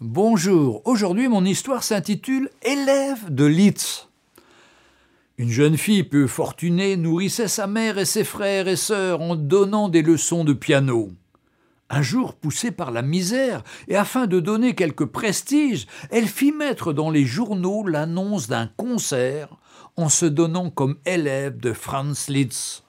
Bonjour, 0.00 0.80
aujourd'hui 0.86 1.28
mon 1.28 1.44
histoire 1.44 1.82
s'intitule 1.82 2.48
Élève 2.62 3.28
de 3.28 3.44
Litz. 3.44 4.08
Une 5.36 5.50
jeune 5.50 5.76
fille 5.76 6.04
peu 6.04 6.26
fortunée 6.26 6.96
nourrissait 6.96 7.48
sa 7.48 7.66
mère 7.66 7.98
et 7.98 8.06
ses 8.06 8.24
frères 8.24 8.68
et 8.68 8.76
sœurs 8.76 9.20
en 9.20 9.36
donnant 9.36 9.90
des 9.90 10.00
leçons 10.00 10.44
de 10.44 10.54
piano. 10.54 11.10
Un 11.88 12.02
jour, 12.02 12.34
poussée 12.34 12.72
par 12.72 12.90
la 12.90 13.02
misère, 13.02 13.62
et 13.86 13.96
afin 13.96 14.26
de 14.26 14.40
donner 14.40 14.74
quelque 14.74 15.04
prestige, 15.04 15.86
elle 16.10 16.26
fit 16.26 16.50
mettre 16.50 16.92
dans 16.92 17.10
les 17.10 17.24
journaux 17.24 17.86
l'annonce 17.86 18.48
d'un 18.48 18.68
concert 18.76 19.56
en 19.96 20.08
se 20.08 20.26
donnant 20.26 20.70
comme 20.70 20.96
élève 21.06 21.58
de 21.58 21.72
Franz 21.72 22.30
Liszt. 22.30 22.84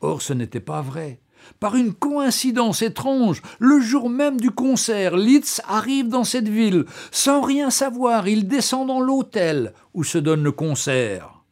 Or, 0.00 0.22
ce 0.22 0.32
n'était 0.32 0.60
pas 0.60 0.80
vrai. 0.80 1.20
Par 1.60 1.76
une 1.76 1.92
coïncidence 1.92 2.80
étrange, 2.80 3.42
le 3.58 3.78
jour 3.80 4.08
même 4.08 4.40
du 4.40 4.50
concert, 4.50 5.16
Litz 5.16 5.60
arrive 5.68 6.08
dans 6.08 6.24
cette 6.24 6.48
ville. 6.48 6.86
Sans 7.10 7.42
rien 7.42 7.68
savoir, 7.68 8.26
il 8.26 8.48
descend 8.48 8.88
dans 8.88 9.00
l'hôtel 9.00 9.74
où 9.92 10.02
se 10.02 10.16
donne 10.16 10.42
le 10.42 10.52
concert. 10.52 11.42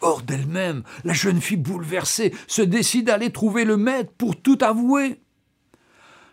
Hors 0.00 0.22
d'elle-même, 0.22 0.82
la 1.04 1.12
jeune 1.12 1.40
fille 1.40 1.56
bouleversée 1.56 2.34
se 2.46 2.62
décide 2.62 3.10
à 3.10 3.14
aller 3.14 3.30
trouver 3.30 3.64
le 3.64 3.76
maître 3.76 4.12
pour 4.18 4.40
tout 4.40 4.58
avouer. 4.60 5.20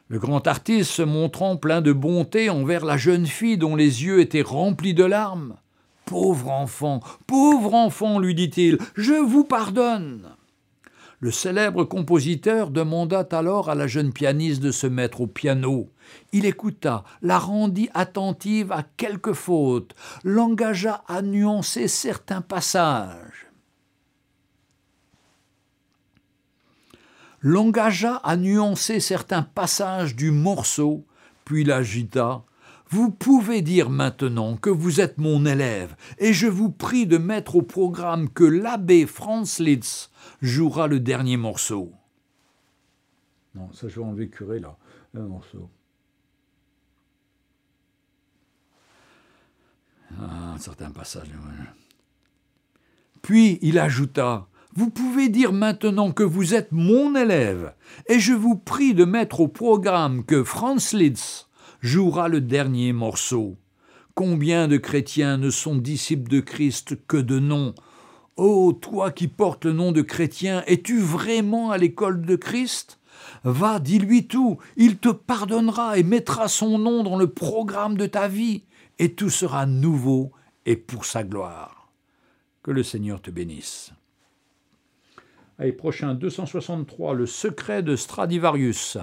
Le 0.07 0.19
grand 0.19 0.45
artiste 0.45 0.91
se 0.91 1.01
montrant 1.01 1.57
plein 1.57 1.81
de 1.81 1.91
bonté 1.91 2.51
envers 2.51 2.85
la 2.85 2.95
jeune 2.95 3.25
fille 3.25 3.57
dont 3.57 3.75
les 3.75 4.03
yeux 4.03 4.19
étaient 4.19 4.43
remplis 4.43 4.93
de 4.93 5.03
larmes. 5.03 5.55
Pauvre 6.05 6.51
enfant, 6.51 6.99
pauvre 7.25 7.73
enfant, 7.73 8.19
lui 8.19 8.35
dit-il, 8.35 8.77
je 8.95 9.13
vous 9.13 9.43
pardonne. 9.43 10.29
Le 11.19 11.31
célèbre 11.31 11.85
compositeur 11.85 12.69
demanda 12.69 13.27
alors 13.31 13.71
à 13.71 13.73
la 13.73 13.87
jeune 13.87 14.13
pianiste 14.13 14.61
de 14.61 14.71
se 14.71 14.85
mettre 14.85 15.21
au 15.21 15.27
piano. 15.27 15.89
Il 16.33 16.45
écouta, 16.45 17.03
la 17.23 17.39
rendit 17.39 17.89
attentive 17.95 18.71
à 18.71 18.83
quelques 18.97 19.33
fautes, 19.33 19.95
l'engagea 20.23 21.03
à 21.07 21.23
nuancer 21.23 21.87
certains 21.87 22.41
passages. 22.41 23.44
L'engagea 27.41 28.15
à 28.23 28.37
nuancer 28.37 28.99
certains 28.99 29.43
passages 29.43 30.15
du 30.15 30.31
morceau, 30.31 31.05
puis 31.43 31.63
l'agita. 31.63 32.43
Vous 32.89 33.11
pouvez 33.11 33.61
dire 33.61 33.89
maintenant 33.89 34.57
que 34.57 34.69
vous 34.69 35.01
êtes 35.01 35.17
mon 35.17 35.45
élève, 35.45 35.95
et 36.17 36.33
je 36.33 36.47
vous 36.47 36.69
prie 36.69 37.07
de 37.07 37.17
mettre 37.17 37.55
au 37.55 37.61
programme 37.61 38.29
que 38.29 38.43
l'abbé 38.43 39.05
Franz 39.05 39.61
Litz 39.63 40.11
jouera 40.41 40.87
le 40.87 40.99
dernier 40.99 41.37
morceau. 41.37 41.91
Non, 43.55 43.71
ça 43.73 43.87
je 43.87 43.99
vais 43.99 44.05
enlever 44.05 44.29
curé 44.29 44.59
là, 44.59 44.77
un 45.15 45.21
morceau. 45.21 45.69
Ah, 50.19 50.53
un 50.53 50.57
certain 50.57 50.91
passage. 50.91 51.27
Puis 53.21 53.57
il 53.61 53.79
ajouta 53.79 54.47
Vous 54.77 54.89
pouvez 54.89 55.29
dire 55.29 55.53
maintenant 55.53 56.11
que 56.11 56.23
vous 56.23 56.53
êtes 56.53 56.73
mon 56.73 57.15
élève, 57.15 57.73
et 58.09 58.19
je 58.19 58.33
vous 58.33 58.57
prie 58.57 58.93
de 58.93 59.05
mettre 59.05 59.39
au 59.39 59.47
programme 59.47 60.25
que 60.25 60.43
Franz 60.43 60.93
Liszt 60.93 61.47
jouera 61.79 62.27
le 62.27 62.41
dernier 62.41 62.91
morceau. 62.91 63.55
Combien 64.15 64.67
de 64.67 64.75
chrétiens 64.75 65.37
ne 65.37 65.49
sont 65.49 65.77
disciples 65.77 66.29
de 66.29 66.41
Christ 66.41 66.97
que 67.07 67.15
de 67.15 67.39
nom? 67.39 67.73
Ô 68.35 68.67
oh, 68.67 68.73
toi 68.73 69.11
qui 69.11 69.29
portes 69.29 69.63
le 69.63 69.71
nom 69.71 69.93
de 69.93 70.01
chrétien, 70.01 70.61
es-tu 70.67 70.99
vraiment 70.99 71.71
à 71.71 71.77
l'école 71.77 72.25
de 72.25 72.35
Christ? 72.35 72.99
Va, 73.45 73.79
dis-lui 73.79 74.27
tout, 74.27 74.57
il 74.75 74.97
te 74.97 75.07
pardonnera 75.07 75.97
et 75.97 76.03
mettra 76.03 76.49
son 76.49 76.79
nom 76.79 77.01
dans 77.01 77.15
le 77.15 77.27
programme 77.27 77.95
de 77.95 78.07
ta 78.07 78.27
vie, 78.27 78.63
et 78.99 79.13
tout 79.13 79.29
sera 79.29 79.65
nouveau 79.65 80.33
et 80.65 80.75
pour 80.75 81.05
sa 81.05 81.23
gloire. 81.23 81.93
Que 82.61 82.71
le 82.71 82.83
Seigneur 82.83 83.21
te 83.21 83.31
bénisse. 83.31 83.93
Allez, 85.57 85.71
prochain 85.71 86.15
263, 86.15 87.13
le 87.13 87.25
secret 87.25 87.81
de 87.81 87.95
Stradivarius. 87.95 88.97